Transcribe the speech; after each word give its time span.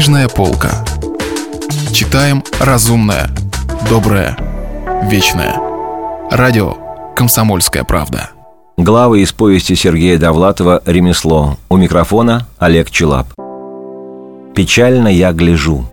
Книжная 0.00 0.30
полка. 0.30 0.70
Читаем 1.92 2.42
разумное, 2.58 3.28
доброе, 3.90 4.34
вечное. 5.10 5.54
Радио 6.30 6.74
«Комсомольская 7.14 7.84
правда». 7.84 8.30
Главы 8.78 9.20
из 9.20 9.32
повести 9.32 9.74
Сергея 9.74 10.18
Довлатова 10.18 10.80
«Ремесло». 10.86 11.58
У 11.68 11.76
микрофона 11.76 12.46
Олег 12.58 12.90
Челап. 12.90 13.26
«Печально 14.54 15.08
я 15.08 15.32
гляжу». 15.32 15.84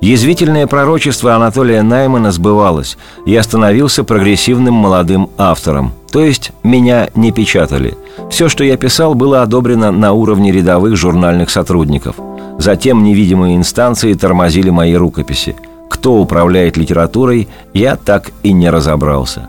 Язвительное 0.00 0.66
пророчество 0.66 1.34
Анатолия 1.34 1.82
Наймана 1.82 2.32
сбывалось. 2.32 2.96
Я 3.26 3.42
становился 3.42 4.04
прогрессивным 4.04 4.72
молодым 4.72 5.28
автором. 5.36 5.92
То 6.10 6.24
есть 6.24 6.52
меня 6.62 7.10
не 7.14 7.30
печатали. 7.30 7.94
Все, 8.30 8.48
что 8.48 8.64
я 8.64 8.78
писал, 8.78 9.14
было 9.14 9.42
одобрено 9.42 9.90
на 9.92 10.14
уровне 10.14 10.50
рядовых 10.50 10.96
журнальных 10.96 11.50
сотрудников. 11.50 12.16
Затем 12.60 13.02
невидимые 13.02 13.56
инстанции 13.56 14.14
тормозили 14.14 14.70
мои 14.70 14.94
рукописи. 14.94 15.56
Кто 15.88 16.14
управляет 16.14 16.76
литературой, 16.76 17.48
я 17.74 17.96
так 17.96 18.30
и 18.44 18.52
не 18.52 18.70
разобрался. 18.70 19.48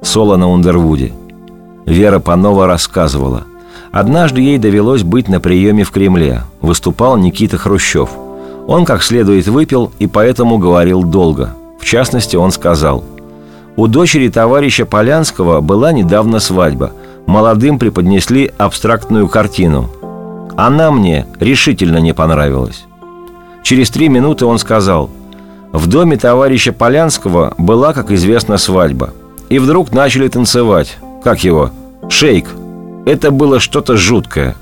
Соло 0.00 0.36
на 0.36 0.48
Ундервуде. 0.48 1.12
Вера 1.86 2.20
Панова 2.20 2.68
рассказывала. 2.68 3.42
Однажды 3.90 4.40
ей 4.40 4.58
довелось 4.58 5.02
быть 5.02 5.26
на 5.26 5.40
приеме 5.40 5.82
в 5.82 5.90
Кремле. 5.90 6.42
Выступал 6.60 7.16
Никита 7.16 7.58
Хрущев– 7.58 8.10
он 8.66 8.84
как 8.84 9.02
следует 9.02 9.46
выпил 9.46 9.92
и 9.98 10.06
поэтому 10.06 10.58
говорил 10.58 11.02
долго. 11.02 11.54
В 11.78 11.84
частности, 11.84 12.36
он 12.36 12.50
сказал 12.50 13.04
«У 13.76 13.86
дочери 13.86 14.28
товарища 14.28 14.86
Полянского 14.86 15.60
была 15.60 15.92
недавно 15.92 16.38
свадьба. 16.38 16.92
Молодым 17.26 17.78
преподнесли 17.78 18.52
абстрактную 18.56 19.28
картину. 19.28 19.90
Она 20.56 20.90
мне 20.90 21.26
решительно 21.40 21.98
не 21.98 22.12
понравилась». 22.12 22.84
Через 23.62 23.90
три 23.90 24.08
минуты 24.08 24.46
он 24.46 24.58
сказал 24.58 25.10
«В 25.72 25.86
доме 25.86 26.16
товарища 26.16 26.72
Полянского 26.72 27.54
была, 27.58 27.92
как 27.92 28.10
известно, 28.10 28.58
свадьба. 28.58 29.10
И 29.48 29.58
вдруг 29.58 29.92
начали 29.92 30.28
танцевать. 30.28 30.98
Как 31.22 31.44
его? 31.44 31.70
Шейк. 32.08 32.46
Это 33.06 33.30
было 33.30 33.60
что-то 33.60 33.96
жуткое». 33.96 34.56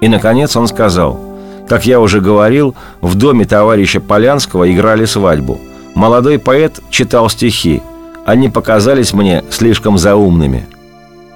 И, 0.00 0.08
наконец, 0.08 0.56
он 0.56 0.68
сказал– 0.68 1.20
как 1.68 1.84
я 1.84 2.00
уже 2.00 2.20
говорил, 2.20 2.74
в 3.02 3.14
доме 3.14 3.44
товарища 3.44 4.00
Полянского 4.00 4.72
играли 4.72 5.04
свадьбу. 5.04 5.60
Молодой 5.94 6.38
поэт 6.38 6.80
читал 6.90 7.28
стихи. 7.28 7.82
Они 8.24 8.48
показались 8.48 9.12
мне 9.12 9.44
слишком 9.50 9.98
заумными. 9.98 10.66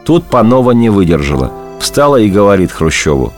Тут 0.05 0.25
Панова 0.25 0.73
не 0.73 0.89
выдержала. 0.89 1.53
Встала 1.81 2.17
и 2.17 2.31
говорит 2.31 2.73
Хрущеву. 2.73 3.33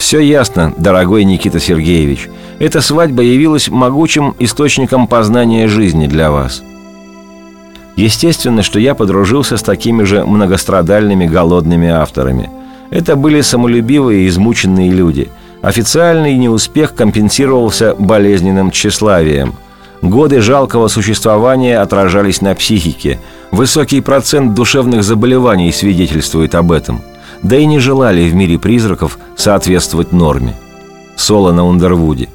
«Все 0.00 0.18
ясно, 0.18 0.74
дорогой 0.76 1.22
Никита 1.22 1.60
Сергеевич. 1.60 2.28
Эта 2.58 2.80
свадьба 2.80 3.22
явилась 3.22 3.68
могучим 3.68 4.34
источником 4.40 5.06
познания 5.06 5.68
жизни 5.68 6.08
для 6.08 6.32
вас». 6.32 6.64
Естественно, 7.94 8.64
что 8.64 8.80
я 8.80 8.96
подружился 8.96 9.56
с 9.56 9.62
такими 9.62 10.02
же 10.02 10.24
многострадальными 10.24 11.26
голодными 11.26 11.88
авторами. 11.88 12.50
Это 12.90 13.14
были 13.14 13.40
самолюбивые 13.40 14.24
и 14.24 14.28
измученные 14.28 14.90
люди– 14.90 15.28
Официальный 15.62 16.36
неуспех 16.36 16.94
компенсировался 16.94 17.94
болезненным 17.98 18.70
тщеславием. 18.70 19.54
Годы 20.00 20.40
жалкого 20.40 20.88
существования 20.88 21.78
отражались 21.78 22.40
на 22.40 22.54
психике. 22.54 23.18
Высокий 23.50 24.00
процент 24.00 24.54
душевных 24.54 25.04
заболеваний 25.04 25.70
свидетельствует 25.70 26.54
об 26.54 26.72
этом. 26.72 27.02
Да 27.42 27.56
и 27.56 27.66
не 27.66 27.78
желали 27.78 28.28
в 28.28 28.34
мире 28.34 28.58
призраков 28.58 29.18
соответствовать 29.36 30.12
норме. 30.12 30.54
Соло 31.16 31.52
на 31.52 31.66
Ундервуде. 31.66 32.28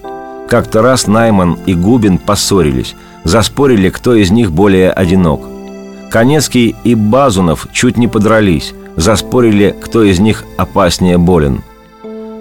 Как-то 0.47 0.81
раз 0.81 1.07
Найман 1.07 1.57
и 1.65 1.73
Губин 1.73 2.17
поссорились, 2.17 2.95
заспорили, 3.23 3.89
кто 3.89 4.13
из 4.15 4.31
них 4.31 4.51
более 4.51 4.91
одинок. 4.91 5.41
Конецкий 6.09 6.75
и 6.83 6.95
Базунов 6.95 7.67
чуть 7.73 7.97
не 7.97 8.07
подрались, 8.07 8.73
заспорили, 8.95 9.75
кто 9.81 10.03
из 10.03 10.19
них 10.19 10.43
опаснее 10.57 11.17
болен– 11.17 11.61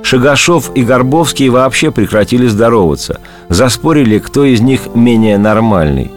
Шагашов 0.05 0.71
и 0.75 0.85
Горбовский 0.85 1.49
вообще 1.49 1.91
прекратили 1.91 2.47
здороваться. 2.47 3.21
Заспорили, 3.49 4.19
кто 4.19 4.45
из 4.45 4.61
них 4.61 4.95
менее 4.95 5.39
нормальный. 5.39 6.11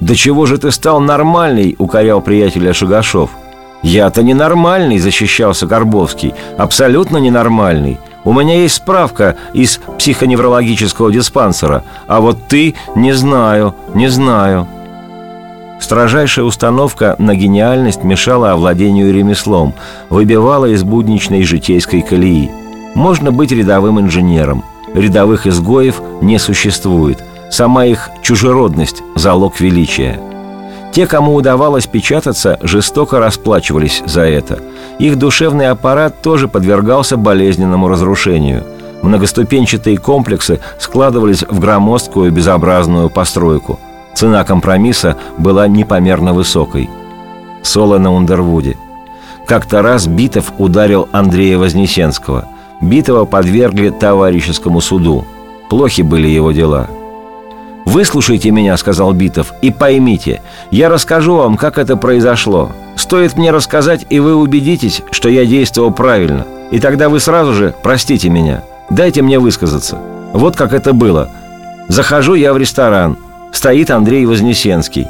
«Да 0.00 0.14
чего 0.14 0.46
же 0.46 0.56
ты 0.56 0.70
стал 0.70 0.98
нормальный?»– 1.00 1.76
укорял 1.78 2.22
приятеля 2.22 2.72
Шагашов. 2.72 3.30
«Я-то 3.82 4.22
ненормальный»,– 4.22 4.98
защищался 4.98 5.66
Горбовский. 5.66 6.34
«Абсолютно 6.56 7.18
ненормальный. 7.18 7.98
У 8.24 8.32
меня 8.32 8.60
есть 8.62 8.74
справка 8.74 9.36
из 9.52 9.80
психоневрологического 9.98 11.12
диспансера. 11.12 11.84
А 12.06 12.20
вот 12.20 12.38
ты– 12.48 12.74
не 12.96 13.12
знаю, 13.12 13.74
не 13.94 14.08
знаю». 14.08 14.66
Строжайшая 15.80 16.44
установка 16.44 17.14
на 17.18 17.36
гениальность 17.36 18.02
мешала 18.02 18.52
овладению 18.52 19.14
ремеслом, 19.14 19.74
выбивала 20.10 20.66
из 20.66 20.82
будничной 20.82 21.44
житейской 21.44 22.02
колеи– 22.02 22.50
можно 22.98 23.30
быть 23.30 23.52
рядовым 23.52 24.00
инженером. 24.00 24.64
Рядовых 24.92 25.46
изгоев 25.46 26.00
не 26.20 26.38
существует. 26.38 27.22
Сама 27.48 27.84
их 27.84 28.10
чужеродность– 28.22 29.02
залог 29.14 29.60
величия. 29.60 30.18
Те, 30.98 31.06
кому 31.06 31.36
удавалось 31.36 31.86
печататься, 31.86 32.58
жестоко 32.60 33.20
расплачивались 33.20 34.02
за 34.04 34.22
это. 34.22 34.58
Их 34.98 35.16
душевный 35.16 35.68
аппарат 35.68 36.22
тоже 36.22 36.48
подвергался 36.48 37.16
болезненному 37.16 37.86
разрушению. 37.86 38.64
Многоступенчатые 39.02 39.96
комплексы 39.96 40.58
складывались 40.80 41.44
в 41.48 41.60
громоздкую 41.60 42.32
безобразную 42.32 43.10
постройку. 43.10 43.78
Цена 44.16 44.42
компромисса 44.42 45.16
была 45.38 45.68
непомерно 45.68 46.32
высокой. 46.32 46.90
Соло 47.62 47.98
на 47.98 48.12
Ундервуде. 48.12 48.76
Как-то 49.46 49.82
раз 49.82 50.08
Битов 50.08 50.52
ударил 50.58 51.08
Андрея 51.12 51.58
Вознесенского– 51.58 52.46
Битого 52.80 53.24
подвергли 53.24 53.90
товарищескому 53.90 54.80
суду. 54.80 55.24
Плохи 55.70 56.02
были 56.02 56.26
его 56.26 56.50
дела. 56.50 56.88
«Выслушайте 57.88 58.50
меня»,— 58.50 58.76
сказал 58.76 59.14
Битов,— 59.14 59.54
«и 59.62 59.70
поймите, 59.70 60.42
я 60.70 60.90
расскажу 60.90 61.36
вам, 61.36 61.56
как 61.56 61.78
это 61.78 61.96
произошло. 61.96 62.70
Стоит 62.96 63.38
мне 63.38 63.50
рассказать, 63.50 64.04
и 64.10 64.18
вы 64.18 64.36
убедитесь, 64.36 65.00
что 65.10 65.30
я 65.30 65.46
действовал 65.46 65.90
правильно. 65.90 66.46
И 66.70 66.80
тогда 66.80 67.08
вы 67.08 67.18
сразу 67.18 67.54
же 67.54 67.74
простите 67.82 68.28
меня. 68.28 68.62
Дайте 68.90 69.22
мне 69.22 69.38
высказаться. 69.38 69.98
Вот 70.34 70.54
как 70.54 70.74
это 70.74 70.92
было. 70.92 71.30
Захожу 71.88 72.34
я 72.34 72.52
в 72.52 72.58
ресторан. 72.58 73.16
Стоит 73.52 73.90
Андрей 73.90 74.26
Вознесенский. 74.26 75.06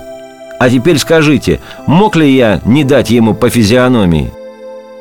А 0.61 0.71
теперь 0.71 0.99
скажите, 0.99 1.59
мог 1.88 2.15
ли 2.15 2.33
я 2.33 2.61
не 2.65 2.84
дать 2.84 3.11
ему 3.11 3.34
по 3.34 3.50
физиономии? 3.50 4.31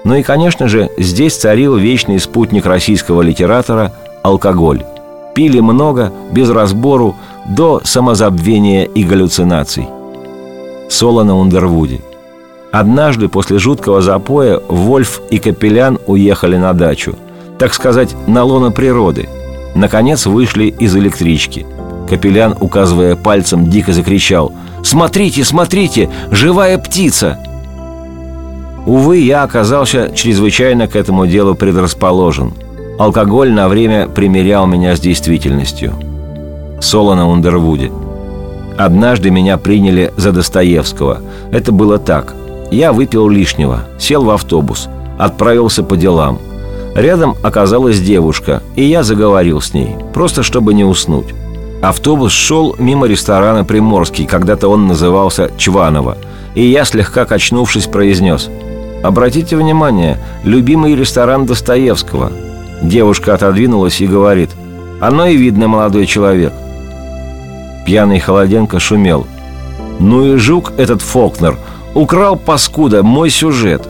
Ну 0.03 0.15
и, 0.15 0.23
конечно 0.23 0.67
же, 0.67 0.89
здесь 0.97 1.37
царил 1.37 1.75
вечный 1.75 2.19
спутник 2.19 2.65
российского 2.65 3.21
литератора– 3.21 3.93
алкоголь. 4.23 4.83
Пили 5.35 5.59
много, 5.59 6.11
без 6.31 6.49
разбору, 6.49 7.15
до 7.47 7.81
самозабвения 7.83 8.83
и 8.83 9.03
галлюцинаций. 9.03 9.87
Соло 10.89 11.23
на 11.23 11.37
Ундервуде. 11.37 12.01
Однажды 12.71 13.29
после 13.29 13.59
жуткого 13.59 14.01
запоя 14.01 14.59
Вольф 14.67 15.21
и 15.29 15.39
Капелян 15.39 15.99
уехали 16.05 16.57
на 16.57 16.73
дачу. 16.73 17.15
Так 17.57 17.73
сказать, 17.73 18.15
на 18.27 18.43
лоно 18.43 18.71
природы. 18.71 19.29
Наконец 19.73 20.25
вышли 20.25 20.65
из 20.65 20.95
электрички. 20.95 21.65
Капелян, 22.09 22.55
указывая 22.59 23.15
пальцем, 23.15 23.69
дико 23.69 23.93
закричал 23.93 24.53
«Смотрите, 24.83 25.43
смотрите! 25.43 26.09
Живая 26.31 26.77
птица!» 26.77 27.39
Увы, 28.85 29.17
я 29.17 29.43
оказался 29.43 30.11
чрезвычайно 30.15 30.87
к 30.87 30.95
этому 30.95 31.27
делу 31.27 31.55
предрасположен. 31.55 32.53
Алкоголь 32.97 33.51
на 33.51 33.67
время 33.67 34.07
примерял 34.07 34.65
меня 34.65 34.95
с 34.95 34.99
действительностью. 34.99 35.93
Соло 36.79 37.15
на 37.15 37.29
Ундервуде. 37.29 37.91
Однажды 38.77 39.31
меня 39.31 39.57
приняли 39.57 40.13
за 40.17 40.31
Достоевского. 40.31 41.21
Это 41.51 41.71
было 41.71 41.97
так. 41.97 42.35
Я 42.71 42.93
выпил 42.93 43.27
лишнего, 43.29 43.81
сел 43.99 44.23
в 44.23 44.29
автобус, 44.29 44.87
отправился 45.17 45.83
по 45.83 45.97
делам. 45.97 46.39
Рядом 46.95 47.35
оказалась 47.43 47.99
девушка, 47.99 48.61
и 48.75 48.83
я 48.83 49.03
заговорил 49.03 49.61
с 49.61 49.73
ней, 49.73 49.95
просто 50.13 50.43
чтобы 50.43 50.73
не 50.73 50.83
уснуть. 50.83 51.33
Автобус 51.81 52.31
шел 52.31 52.75
мимо 52.79 53.07
ресторана 53.07 53.63
«Приморский», 53.63 54.25
когда-то 54.25 54.67
он 54.67 54.87
назывался 54.87 55.51
«Чваново», 55.57 56.17
и 56.55 56.63
я, 56.63 56.85
слегка 56.85 57.25
качнувшись, 57.25 57.85
произнес– 57.85 58.49
Обратите 59.03 59.55
внимание, 59.55 60.17
любимый 60.43 60.95
ресторан 60.95 61.45
Достоевского. 61.45 62.31
Девушка 62.81 63.35
отодвинулась 63.35 64.01
и 64.01 64.07
говорит, 64.07 64.49
оно 64.99 65.27
и 65.27 65.37
видно, 65.37 65.67
молодой 65.67 66.05
человек. 66.07 66.51
Пьяный 67.87 68.19
Холоденко 68.19 68.81
шумел. 68.81 69.25
Ну 69.99 70.25
и 70.25 70.35
жук 70.35 70.73
этот 70.75 71.01
Фолкнер 71.01 71.57
украл, 71.93 72.35
паскуда, 72.35 73.01
мой 73.01 73.29
сюжет. 73.29 73.87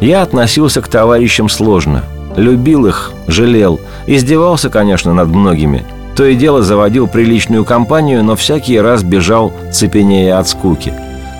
Я 0.00 0.22
относился 0.22 0.80
к 0.80 0.86
товарищам 0.86 1.48
сложно. 1.48 2.04
Любил 2.36 2.86
их, 2.86 3.10
жалел. 3.26 3.80
Издевался, 4.06 4.70
конечно, 4.70 5.12
над 5.12 5.26
многими. 5.30 5.84
То 6.16 6.26
и 6.26 6.36
дело 6.36 6.62
заводил 6.62 7.08
приличную 7.08 7.64
компанию, 7.64 8.22
но 8.22 8.36
всякий 8.36 8.78
раз 8.78 9.02
бежал, 9.02 9.52
цепенея 9.72 10.38
от 10.38 10.46
скуки. 10.46 10.94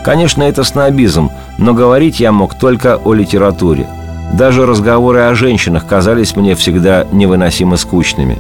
Конечно, 0.05 0.43
это 0.43 0.65
снобизм, 0.65 1.31
но 1.59 1.75
говорить 1.75 2.19
я 2.19 2.33
мог 2.33 2.59
только 2.59 2.97
о 2.97 3.15
литературе. 3.15 3.87
Даже 4.33 4.67
разговоры 4.67 5.21
о 5.21 5.37
женщинах 5.37 5.87
казались 5.87 6.35
мне 6.35 6.57
всегда 6.57 7.07
невыносимо 7.13 7.77
скучными. 7.77 8.37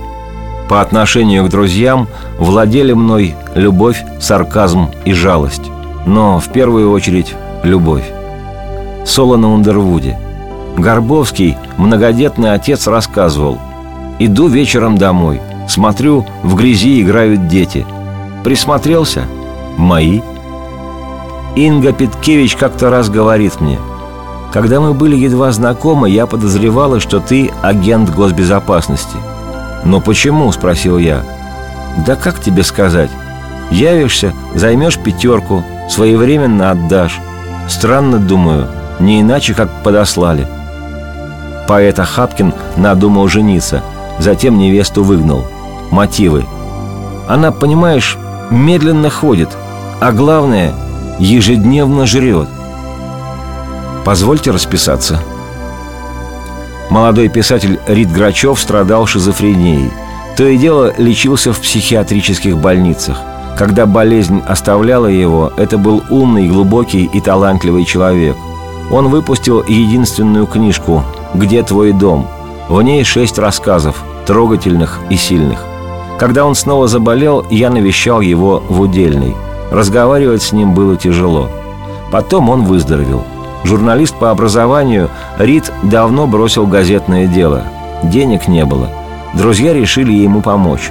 По 0.68 0.82
отношению 0.82 1.46
к 1.46 1.48
друзьям 1.48 2.08
владели 2.38 2.92
мной 2.92 3.34
любовь, 3.54 4.02
сарказм 4.20 4.90
и 5.04 5.12
жалость. 5.12 5.70
Но 6.06 6.38
в 6.38 6.48
первую 6.52 6.90
очередь 6.90 7.34
любовь. 7.62 8.04
Соло 9.06 9.36
на 9.36 9.52
Ундервуде. 9.52 10.18
Горбовский, 10.76 11.56
многодетный 11.78 12.52
отец, 12.52 12.86
рассказывал. 12.86 13.58
«Иду 14.18 14.48
вечером 14.48 14.98
домой. 14.98 15.40
Смотрю, 15.68 16.26
в 16.42 16.54
грязи 16.54 17.00
играют 17.00 17.48
дети. 17.48 17.86
Присмотрелся? 18.44 19.24
Мои. 19.76 20.20
Инга 21.56 21.92
Петкевич 21.92 22.56
как-то 22.56 22.90
раз 22.90 23.10
говорит 23.10 23.60
мне. 23.60 23.78
Когда 24.52 24.80
мы 24.80 24.94
были 24.94 25.16
едва 25.16 25.52
знакомы, 25.52 26.10
я 26.10 26.26
подозревала, 26.26 27.00
что 27.00 27.20
ты 27.20 27.50
агент 27.62 28.14
госбезопасности. 28.14 29.16
«Но 29.84 30.00
почему?»– 30.00 30.50
спросил 30.52 30.98
я. 30.98 31.22
«Да 32.06 32.16
как 32.16 32.40
тебе 32.40 32.62
сказать? 32.62 33.10
Явишься, 33.70 34.32
займешь 34.54 34.98
пятерку, 34.98 35.62
своевременно 35.88 36.70
отдашь. 36.70 37.20
Странно, 37.68 38.18
думаю, 38.18 38.68
не 38.98 39.20
иначе, 39.20 39.54
как 39.54 39.70
подослали. 39.82 40.46
Поэт 41.68 41.98
Ахапкин 41.98 42.54
надумал 42.76 43.28
жениться, 43.28 43.82
затем 44.18 44.58
невесту 44.58 45.04
выгнал. 45.04 45.46
Мотивы. 45.90 46.44
Она, 47.28 47.52
понимаешь, 47.52 48.16
медленно 48.50 49.10
ходит, 49.10 49.50
а 50.00 50.12
главное, 50.12 50.72
ежедневно 51.18 52.06
жрет. 52.06 52.48
Позвольте 54.04 54.50
расписаться. 54.50 55.20
Молодой 56.90 57.28
писатель 57.28 57.78
Рид 57.86 58.10
Грачев 58.10 58.58
страдал 58.58 59.06
шизофренией. 59.06 59.90
То 60.36 60.46
и 60.46 60.56
дело 60.56 60.94
лечился 60.96 61.52
в 61.52 61.60
психиатрических 61.60 62.56
больницах. 62.56 63.20
Когда 63.58 63.86
болезнь 63.86 64.40
оставляла 64.46 65.06
его, 65.06 65.52
это 65.56 65.76
был 65.76 66.02
умный, 66.10 66.48
глубокий 66.48 67.04
и 67.04 67.20
талантливый 67.20 67.84
человек. 67.84 68.36
Он 68.90 69.08
выпустил 69.08 69.62
единственную 69.66 70.46
книжку 70.46 71.02
«Где 71.34 71.62
твой 71.62 71.92
дом?». 71.92 72.26
В 72.68 72.80
ней 72.80 73.02
шесть 73.04 73.38
рассказов, 73.38 74.02
трогательных 74.26 75.00
и 75.10 75.16
сильных. 75.16 75.64
Когда 76.18 76.46
он 76.46 76.54
снова 76.54 76.88
заболел, 76.88 77.44
я 77.50 77.70
навещал 77.70 78.20
его 78.20 78.62
в 78.68 78.80
удельной. 78.80 79.34
Разговаривать 79.70 80.42
с 80.42 80.52
ним 80.52 80.74
было 80.74 80.96
тяжело. 80.96 81.48
Потом 82.10 82.48
он 82.48 82.64
выздоровел. 82.64 83.24
Журналист 83.64 84.14
по 84.18 84.30
образованию, 84.30 85.10
Рид 85.38 85.72
давно 85.82 86.26
бросил 86.26 86.66
газетное 86.66 87.26
дело. 87.26 87.64
Денег 88.02 88.48
не 88.48 88.64
было. 88.64 88.88
Друзья 89.34 89.72
решили 89.72 90.12
ему 90.12 90.40
помочь. 90.40 90.90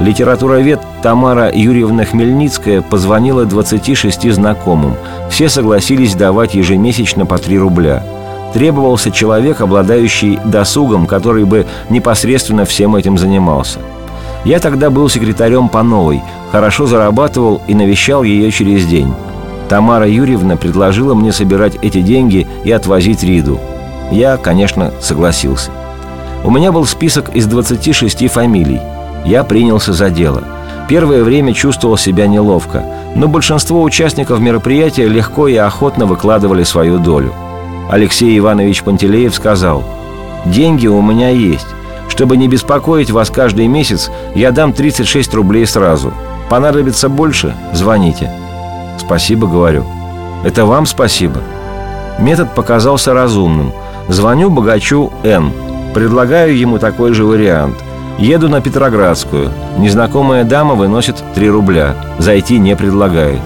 Литературовед 0.00 0.80
Тамара 1.02 1.50
Юрьевна 1.52 2.04
Хмельницкая 2.04 2.82
позвонила 2.82 3.44
26 3.44 4.32
знакомым. 4.32 4.96
Все 5.30 5.48
согласились 5.48 6.14
давать 6.14 6.54
ежемесячно 6.54 7.24
по 7.24 7.38
3 7.38 7.58
рубля. 7.58 8.02
Требовался 8.52 9.10
человек, 9.10 9.60
обладающий 9.60 10.38
досугом, 10.44 11.06
который 11.06 11.44
бы 11.44 11.66
непосредственно 11.88 12.64
всем 12.64 12.96
этим 12.96 13.18
занимался. 13.18 13.80
Я 14.44 14.60
тогда 14.60 14.90
был 14.90 15.08
секретарем 15.08 15.68
по 15.68 15.82
новой, 15.82 16.22
хорошо 16.52 16.86
зарабатывал 16.86 17.60
и 17.66 17.74
навещал 17.74 18.22
ее 18.22 18.50
через 18.50 18.86
день. 18.86 19.12
Тамара 19.68 20.08
Юрьевна 20.08 20.56
предложила 20.56 21.14
мне 21.14 21.32
собирать 21.32 21.76
эти 21.82 22.00
деньги 22.00 22.46
и 22.64 22.70
отвозить 22.70 23.22
Риду. 23.22 23.60
Я, 24.10 24.36
конечно, 24.36 24.92
согласился. 25.00 25.70
У 26.44 26.50
меня 26.50 26.70
был 26.72 26.86
список 26.86 27.34
из 27.34 27.46
26 27.46 28.30
фамилий– 28.30 28.80
я 29.26 29.42
принялся 29.42 29.92
за 29.92 30.08
дело. 30.08 30.44
Первое 30.88 31.24
время 31.24 31.52
чувствовал 31.52 31.96
себя 31.96 32.28
неловко, 32.28 32.84
но 33.16 33.26
большинство 33.26 33.82
участников 33.82 34.38
мероприятия 34.38 35.08
легко 35.08 35.48
и 35.48 35.56
охотно 35.56 36.06
выкладывали 36.06 36.62
свою 36.62 36.98
долю. 36.98 37.34
Алексей 37.90 38.38
Иванович 38.38 38.84
Пантелеев 38.84 39.34
сказал, 39.34 39.82
«Деньги 40.44 40.86
у 40.86 41.02
меня 41.02 41.30
есть. 41.30 41.66
Чтобы 42.08 42.36
не 42.36 42.46
беспокоить 42.46 43.10
вас 43.10 43.30
каждый 43.30 43.66
месяц, 43.66 44.12
я 44.36 44.52
дам 44.52 44.72
36 44.72 45.34
рублей 45.34 45.66
сразу. 45.66 46.12
Понадобится 46.48 47.08
больше– 47.08 47.52
звоните». 47.72 48.30
«Спасибо»,— 48.98 49.46
говорю. 49.48 49.84
«Это 50.44 50.66
вам 50.66 50.86
спасибо». 50.86 51.40
Метод 52.18 52.54
показался 52.54 53.12
разумным. 53.12 53.72
Звоню 54.08 54.50
богачу 54.50 55.12
Н. 55.22 55.52
Предлагаю 55.94 56.56
ему 56.56 56.78
такой 56.78 57.12
же 57.12 57.24
вариант. 57.24 57.76
Еду 58.18 58.48
на 58.48 58.60
Петроградскую. 58.60 59.50
Незнакомая 59.78 60.44
дама 60.44 60.74
выносит 60.74 61.22
3 61.34 61.50
рубля. 61.50 61.94
Зайти 62.18 62.58
не 62.58 62.74
предлагает. 62.76 63.40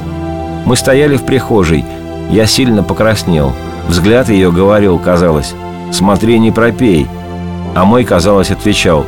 Мы 0.64 0.76
стояли 0.76 1.16
в 1.16 1.24
прихожей. 1.24 1.84
Я 2.30 2.46
сильно 2.46 2.82
покраснел. 2.84 3.52
Взгляд 3.88 4.28
ее 4.28 4.52
говорил, 4.52 4.98
казалось, 4.98 5.54
«Смотри, 5.90 6.38
не 6.38 6.52
пропей». 6.52 7.08
А 7.74 7.84
мой, 7.84 8.04
казалось, 8.04 8.52
отвечал, 8.52 9.04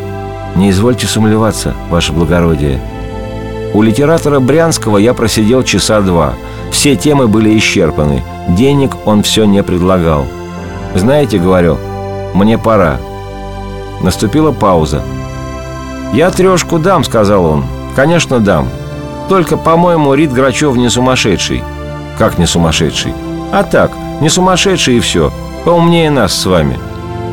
«Не 0.56 0.71
извольте 0.71 1.06
сумлеваться, 1.06 1.75
ваше 1.91 2.12
благородие». 2.12 2.81
У 3.75 3.81
литератора 3.81 4.39
Брянского 4.39 4.99
я 4.99 5.15
просидел 5.15 5.63
часа 5.63 6.01
два. 6.01 6.35
Все 6.71 6.95
темы 6.95 7.27
были 7.27 7.57
исчерпаны. 7.57 8.23
Денег 8.49 9.07
он 9.07 9.23
все 9.23 9.45
не 9.45 9.63
предлагал. 9.63 10.27
«Знаете,— 10.95 11.39
говорю,— 11.39 11.79
мне 12.35 12.59
пора». 12.59 12.99
Наступила 14.03 14.53
пауза. 14.53 15.03
«Я 16.13 16.31
трешку 16.31 16.79
дам»,— 16.79 17.03
сказал 17.05 17.47
он. 17.47 17.65
«Конечно, 17.97 18.41
дам. 18.41 18.69
Только, 19.29 19.57
по-моему, 19.57 20.13
Рид 20.13 20.33
Грачев 20.33 20.77
не 20.77 20.91
сумасшедший». 20.91 21.63
«Как 22.19 22.39
не 22.39 22.47
сумасшедший?» 22.47 23.15
«А 23.53 23.63
так, 23.63 23.93
не 24.21 24.29
сумасшедший 24.29 24.97
и 24.97 25.01
все. 25.01 25.33
Поумнее 25.65 26.11
нас 26.11 26.35
с 26.35 26.45
вами». 26.45 26.79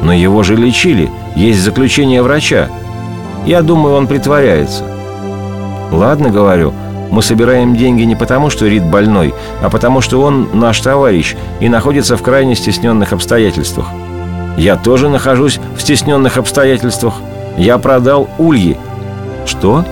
«Но 0.04 0.14
его 0.14 0.44
же 0.44 0.56
лечили. 0.56 1.12
Есть 1.36 1.60
заключение 1.60 2.24
врача». 2.24 2.70
«Я 3.46 3.62
думаю, 3.62 3.96
он 3.96 4.08
притворяется». 4.08 4.99
«Ладно,— 5.92 6.30
говорю,— 6.32 6.74
мы 7.12 7.22
собираем 7.22 7.76
деньги 7.76 8.04
не 8.04 8.16
потому, 8.16 8.50
что 8.50 8.68
Рид 8.68 8.84
больной, 8.84 9.34
а 9.62 9.70
потому, 9.70 10.02
что 10.02 10.22
он 10.22 10.50
наш 10.54 10.80
товарищ 10.80 11.36
и 11.60 11.70
находится 11.70 12.18
в 12.18 12.22
крайне 12.22 12.56
стесненных 12.56 13.14
обстоятельствах». 13.14 13.88
«Я 14.58 14.76
тоже 14.76 15.10
нахожусь 15.10 15.60
в 15.78 15.82
стесненных 15.82 16.38
обстоятельствах», 16.38 17.16
я 17.60 17.78
продал 17.78 18.30
ульи. 18.38 18.78
Что? 19.46 19.84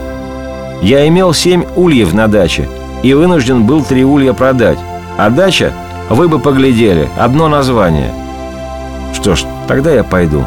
Я 0.82 1.06
имел 1.10 1.34
семь 1.34 1.66
ульев 1.76 2.14
на 2.14 2.30
даче 2.30 2.70
и 3.04 3.14
вынужден 3.14 3.66
был 3.66 3.84
три 3.84 4.06
улья 4.06 4.32
продать. 4.32 4.80
А 5.18 5.30
дача, 5.30 5.74
вы 6.10 6.30
бы 6.30 6.40
поглядели, 6.40 7.10
одно 7.18 7.50
название. 7.50 8.14
Что 9.14 9.36
ж, 9.36 9.44
тогда 9.68 9.92
я 9.92 10.06
пойду. 10.06 10.46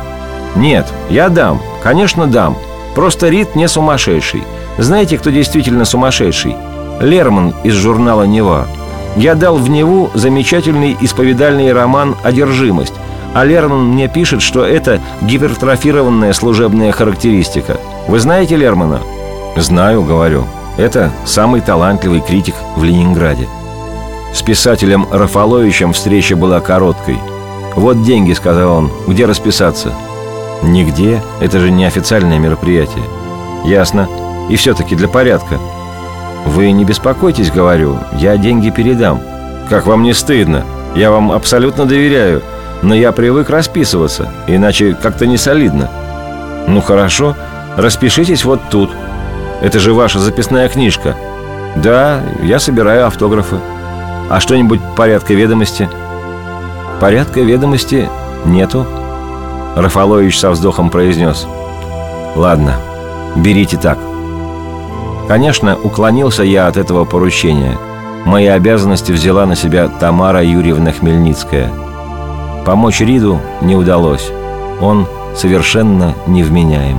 Нет, 0.56 0.86
я 1.10 1.28
дам, 1.28 1.60
конечно 1.82 2.26
дам. 2.26 2.56
Просто 2.94 3.28
Рит 3.28 3.54
не 3.54 3.68
сумасшедший. 3.68 4.42
Знаете, 4.78 5.18
кто 5.18 5.30
действительно 5.30 5.84
сумасшедший? 5.84 6.56
Лерман 7.00 7.54
из 7.64 7.74
журнала 7.74 8.24
«Нева». 8.24 8.66
Я 9.16 9.34
дал 9.34 9.56
в 9.56 9.68
Неву 9.68 10.10
замечательный 10.14 10.96
исповедальный 11.00 11.72
роман 11.72 12.16
«Одержимость», 12.22 12.94
а 13.34 13.44
Лерман 13.44 13.92
мне 13.92 14.08
пишет, 14.08 14.42
что 14.42 14.64
это 14.64 15.00
гипертрофированная 15.22 16.32
служебная 16.32 16.92
характеристика. 16.92 17.78
Вы 18.08 18.18
знаете 18.18 18.56
Лермана? 18.56 19.00
Знаю, 19.56 20.02
говорю. 20.02 20.44
Это 20.76 21.12
самый 21.24 21.60
талантливый 21.60 22.20
критик 22.20 22.54
в 22.76 22.82
Ленинграде. 22.82 23.46
С 24.34 24.42
писателем 24.42 25.06
Рафаловичем 25.10 25.92
встреча 25.92 26.36
была 26.36 26.60
короткой. 26.60 27.18
«Вот 27.76 28.02
деньги»,— 28.02 28.32
сказал 28.34 28.78
он. 28.78 28.90
«Где 29.06 29.26
расписаться?» 29.26 29.92
«Нигде. 30.62 31.22
Это 31.40 31.60
же 31.60 31.70
не 31.70 31.84
официальное 31.84 32.38
мероприятие». 32.38 33.04
«Ясно. 33.64 34.08
И 34.50 34.56
все-таки 34.56 34.94
для 34.94 35.08
порядка». 35.08 35.58
«Вы 36.44 36.70
не 36.72 36.84
беспокойтесь,— 36.84 37.50
говорю. 37.54 37.98
Я 38.12 38.36
деньги 38.36 38.70
передам». 38.70 39.20
«Как 39.70 39.86
вам 39.86 40.02
не 40.02 40.12
стыдно? 40.12 40.64
Я 40.94 41.10
вам 41.10 41.30
абсолютно 41.32 41.86
доверяю. 41.86 42.42
Но 42.82 42.94
я 42.94 43.12
привык 43.12 43.50
расписываться, 43.50 44.32
иначе 44.46 44.96
как-то 45.00 45.26
не 45.26 45.36
солидно. 45.36 45.90
Ну 46.66 46.80
хорошо, 46.80 47.36
распишитесь 47.76 48.44
вот 48.44 48.60
тут. 48.70 48.90
Это 49.60 49.78
же 49.78 49.92
ваша 49.92 50.18
записная 50.18 50.68
книжка. 50.68 51.14
Да, 51.76 52.20
я 52.42 52.58
собираю 52.58 53.06
автографы. 53.06 53.56
А 54.30 54.40
что-нибудь 54.40 54.80
порядка 54.96 55.34
ведомости? 55.34 55.88
Порядка 57.00 57.40
ведомости 57.40 58.08
нету. 58.44 58.86
Рафалович 59.76 60.38
со 60.38 60.50
вздохом 60.50 60.90
произнес 60.90 61.46
«Ладно, 62.34 62.76
берите 63.36 63.76
так». 63.76 64.09
Конечно, 65.30 65.78
уклонился 65.78 66.42
я 66.42 66.66
от 66.66 66.76
этого 66.76 67.04
поручения. 67.04 67.78
Мои 68.24 68.46
обязанности 68.46 69.12
взяла 69.12 69.46
на 69.46 69.54
себя 69.54 69.86
Тамара 69.86 70.42
Юрьевна 70.42 70.90
Хмельницкая. 70.90 71.70
Помочь 72.66 72.98
Риду 72.98 73.40
не 73.60 73.76
удалось. 73.76 74.28
Он 74.80 75.06
совершенно 75.36 76.16
невменяем. 76.26 76.98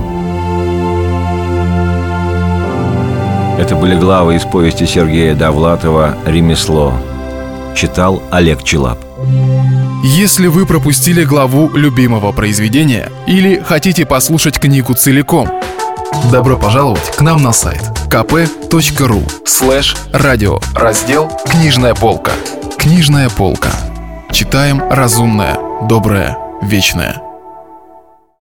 Это 3.58 3.76
были 3.76 3.96
главы 3.96 4.36
из 4.36 4.44
повести 4.44 4.86
Сергея 4.86 5.34
Довлатова 5.34 6.16
«Ремесло». 6.24 6.94
Читал 7.76 8.22
Олег 8.30 8.62
Челап. 8.62 8.98
Если 10.04 10.46
вы 10.46 10.64
пропустили 10.64 11.22
главу 11.24 11.68
любимого 11.74 12.32
произведения 12.32 13.10
или 13.26 13.60
хотите 13.60 14.06
послушать 14.06 14.58
книгу 14.58 14.94
целиком, 14.94 15.50
добро 16.32 16.56
пожаловать 16.56 17.14
к 17.14 17.20
нам 17.20 17.42
на 17.42 17.52
сайт 17.52 17.91
kp.ru 18.12 19.22
слэш 19.46 19.96
радио 20.12 20.60
раздел 20.74 21.32
«Книжная 21.50 21.94
полка». 21.94 22.32
Книжная 22.76 23.30
полка. 23.30 23.70
Читаем 24.30 24.82
разумное, 24.90 25.56
доброе, 25.88 26.36
вечное. 26.60 27.31